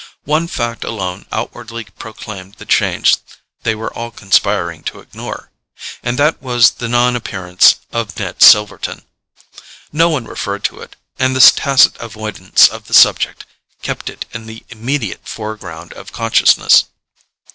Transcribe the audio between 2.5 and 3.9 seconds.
the change they